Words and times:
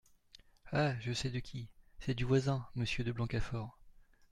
Ah! 0.71 0.99
je 0.99 1.13
sais 1.13 1.29
de 1.29 1.37
qui… 1.39 1.67
c’est 1.99 2.15
du 2.15 2.23
voisin, 2.25 2.65
Monsieur 2.73 3.03
de 3.03 3.11
Blancafort! 3.11 3.77